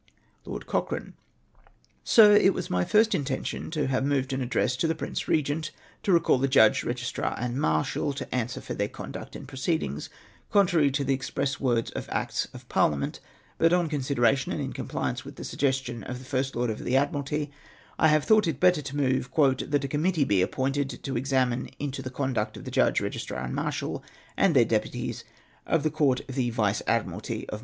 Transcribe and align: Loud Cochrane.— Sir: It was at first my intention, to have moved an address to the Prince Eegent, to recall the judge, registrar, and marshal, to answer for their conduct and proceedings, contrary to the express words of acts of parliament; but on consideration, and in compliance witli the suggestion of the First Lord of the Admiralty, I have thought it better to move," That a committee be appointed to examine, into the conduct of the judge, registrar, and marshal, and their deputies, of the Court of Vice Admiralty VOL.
Loud 0.45 0.65
Cochrane.— 0.65 1.13
Sir: 2.03 2.33
It 2.35 2.55
was 2.55 2.65
at 2.71 2.89
first 2.89 3.13
my 3.13 3.19
intention, 3.19 3.69
to 3.69 3.85
have 3.85 4.03
moved 4.03 4.33
an 4.33 4.41
address 4.41 4.75
to 4.77 4.87
the 4.87 4.95
Prince 4.95 5.21
Eegent, 5.25 5.69
to 6.01 6.11
recall 6.11 6.39
the 6.39 6.47
judge, 6.47 6.83
registrar, 6.83 7.35
and 7.39 7.61
marshal, 7.61 8.11
to 8.13 8.33
answer 8.33 8.61
for 8.61 8.73
their 8.73 8.87
conduct 8.87 9.35
and 9.35 9.47
proceedings, 9.47 10.09
contrary 10.49 10.89
to 10.89 11.03
the 11.03 11.13
express 11.13 11.59
words 11.59 11.91
of 11.91 12.09
acts 12.11 12.47
of 12.51 12.67
parliament; 12.67 13.19
but 13.59 13.73
on 13.73 13.87
consideration, 13.87 14.51
and 14.51 14.59
in 14.59 14.73
compliance 14.73 15.21
witli 15.21 15.35
the 15.35 15.43
suggestion 15.43 16.01
of 16.05 16.17
the 16.17 16.25
First 16.25 16.55
Lord 16.55 16.71
of 16.71 16.79
the 16.83 16.97
Admiralty, 16.97 17.51
I 17.99 18.07
have 18.07 18.23
thought 18.23 18.47
it 18.47 18.59
better 18.59 18.81
to 18.81 18.97
move," 18.97 19.29
That 19.69 19.83
a 19.83 19.87
committee 19.87 20.23
be 20.25 20.41
appointed 20.41 21.03
to 21.03 21.15
examine, 21.15 21.69
into 21.77 22.01
the 22.01 22.09
conduct 22.09 22.57
of 22.57 22.65
the 22.65 22.71
judge, 22.71 23.01
registrar, 23.01 23.43
and 23.45 23.53
marshal, 23.53 24.03
and 24.35 24.55
their 24.55 24.65
deputies, 24.65 25.23
of 25.67 25.83
the 25.83 25.91
Court 25.91 26.21
of 26.21 26.33
Vice 26.33 26.81
Admiralty 26.87 27.45
VOL. 27.51 27.59